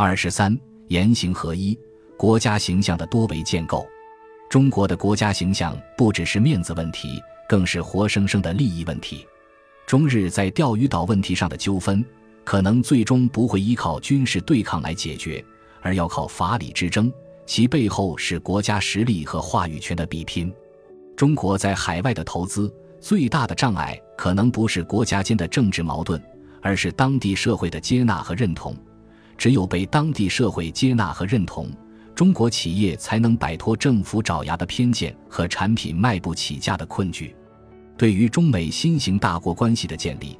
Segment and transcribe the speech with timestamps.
[0.00, 0.56] 二十三，
[0.86, 1.76] 言行合一，
[2.16, 3.84] 国家形象的多维建构。
[4.48, 9.26] 中国的国家形象不只是面子问题，更是活生生的利益问题。
[9.88, 12.04] 中日在钓鱼岛问题上的纠纷，
[12.44, 15.44] 可能最终不会依靠军事对抗来解决，
[15.82, 17.12] 而要靠法理之争，
[17.44, 20.54] 其背后是国家实力和话语权的比拼。
[21.16, 26.22] 中国在海外的投资最大的障碍，可能不是国家间的政治矛盾，
[26.62, 28.76] 而是当地社会的接纳和认同。
[29.38, 31.70] 只有被当地社会接纳和认同，
[32.12, 37.34] 中国企业才能摆脱政府爪牙的偏见和产品卖不起价的困局。
[37.96, 40.36] 对于中美新型大国关系的建立，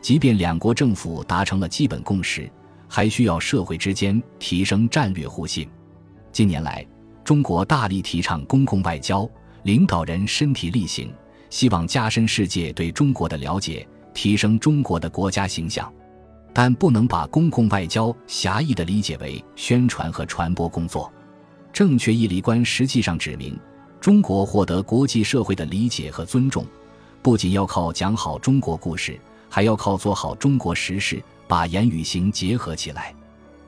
[0.00, 2.50] 即便两国政府达成了基本共识，
[2.88, 5.68] 还需要社会之间提升战略互信。
[6.32, 6.86] 近年来，
[7.22, 9.28] 中国大力提倡公共外交，
[9.64, 11.12] 领导人身体力行，
[11.50, 15.92] 希望加深世界对中国的了解，提升中国的国家形象。
[16.60, 21.08] 但不能把公共外交狭义地理解为宣传和传播工作。
[21.72, 23.56] 正确义理观实际上指明，
[24.00, 26.66] 中国获得国际社会的理解和尊重，
[27.22, 29.16] 不仅要靠讲好中国故事，
[29.48, 33.14] 还要靠做好中国实事，把言与行结合起来。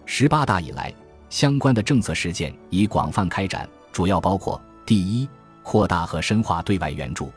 [0.05, 0.93] 十八大以来，
[1.29, 5.29] 相关的政策实践已广泛开展，主要包括：第一，
[5.63, 7.31] 扩大和深化对外援助。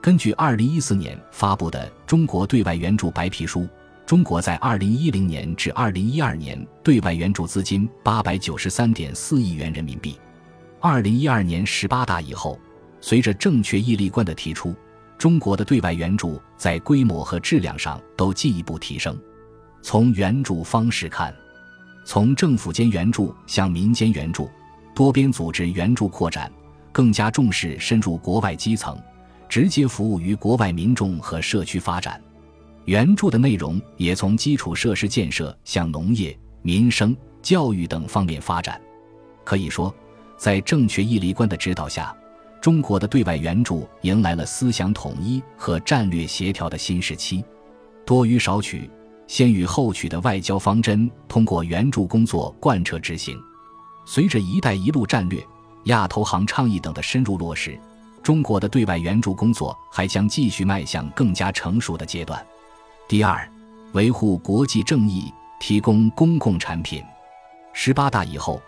[0.00, 3.60] 根据二零一四年发布的《中国对外援助白皮书》。
[4.06, 10.16] 中国在二零一零年至二零一二年对外援助资金八百九十三点四亿元人民币。
[10.78, 12.56] 二零一二年十八大以后，
[13.00, 14.72] 随着正确义利观的提出，
[15.18, 19.18] 中国的对外援助在规模和质量上都进一步提升。
[19.82, 21.34] 从援助方式看，
[22.04, 24.48] 从政府间援助向民间援助、
[24.94, 26.48] 多边组织援助扩展，
[26.92, 28.96] 更加重视深入国外基层，
[29.48, 32.22] 直接服务于国外民众和社区发展。
[32.86, 38.80] 援助的内容也从基础设施建设向农业、民生、教育等方面发展。
[39.44, 39.94] 可以说，
[40.36, 42.16] 在正确义利观的指导下，
[42.60, 47.44] 中国的对外援助迎来了思想统一和战略协调的新时期。
[48.04, 48.88] 多与少取、
[49.26, 53.36] 先予后取的外交方针通过援助工作贯彻执行。
[54.04, 55.44] 随着“一带一路”战略、
[55.86, 57.76] 亚投行倡议等的深入落实，
[58.22, 62.46] 中国的对外援助工作还将继续迈向更加成熟的阶段。
[63.08, 63.48] 第二，
[63.92, 67.04] 维护国际正义，提供公共产品。
[67.72, 68.60] 十八大以后，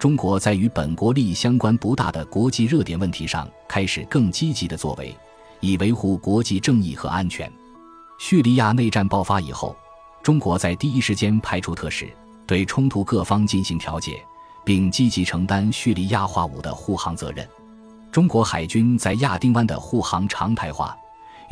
[0.00, 5.16] 中国在与本国利益相关不大的国际热点问题上开始更积极的作为，
[5.60, 7.48] 以维护国际正义和安全。
[8.18, 9.76] 叙利亚内战爆发以后，
[10.24, 12.12] 中国在第一时间派出特使，
[12.48, 14.20] 对冲突各方进行调解，
[14.64, 17.48] 并积极承担叙利亚化武的护航责任。
[18.10, 20.96] 中国海军在亚丁湾的护航常态化。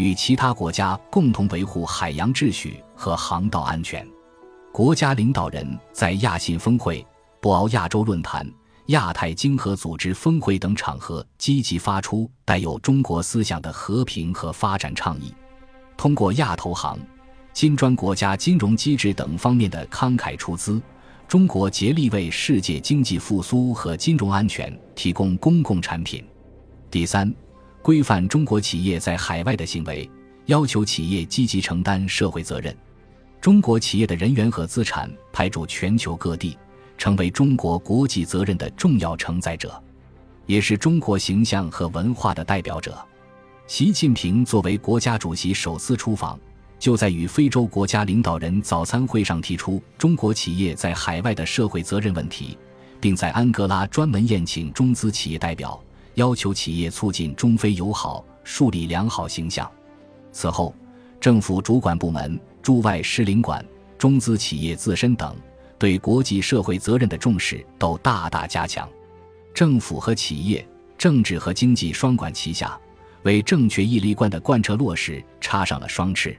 [0.02, 4.04] 与其他国家共同维护海洋秩序和航道安全。
[4.72, 7.06] 国家领导人在亚信峰会、
[7.40, 8.44] 博鳌亚洲论坛、
[8.86, 15.32] 亚太经合组织峰会等场合积极发出带有中国思想的和平和发展倡议，
[15.96, 16.98] 通过亚投行、
[17.52, 20.82] 金砖国家金融机制等方面的慷慨出资，
[21.28, 26.24] 中国竭力为世界经济复苏和金融安全提供公共产品。
[26.90, 27.32] 第三。
[27.82, 30.08] 规范中国企业在海外的行为，
[30.46, 32.74] 要求企业积极承担社会责任。
[33.40, 36.56] 中国企业的人员和资产派驻全球各地，
[36.96, 39.82] 成为中国国际责任的重要承载者，
[40.46, 42.96] 也是中国形象和文化的代表者。
[43.66, 46.38] 习近平作为国家主席首次出访，
[46.78, 52.56] 就在与非洲国家领导人早餐会上提出中国企业在海外的社会责任问题，
[53.00, 55.82] 并在安哥拉专门宴请中资企业代表。
[56.14, 59.70] 要求企业促进中非友好，树立良好形象。
[60.30, 60.74] 此后，
[61.20, 63.64] 政府主管部门、驻外使领馆、
[63.98, 65.36] 中资企业自身等
[65.78, 68.88] 对国际社会责任的重视都大大加强。
[69.54, 72.78] 政府和企业、政治和经济双管齐下，
[73.22, 76.38] 为正确义利观的贯彻落实插上了双翅。